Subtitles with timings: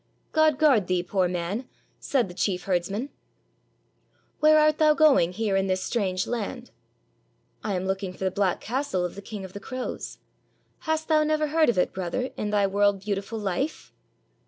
[0.31, 1.69] "God guard thee, poor man,"
[1.99, 3.09] said the chief herds man;
[4.39, 6.71] "where art thou going here in this strange land?"
[7.63, 10.17] "I am looking for the black castle of the King of the Crows.
[10.89, 13.93] Hast thou never heard of it, brother, in thy world beautiful life?